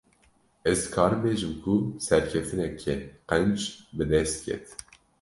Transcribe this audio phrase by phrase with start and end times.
[0.71, 1.73] Ez dikarim bêjim ku
[2.07, 2.93] serkeftineke
[3.29, 3.59] qenc,
[3.95, 4.65] bi dest ket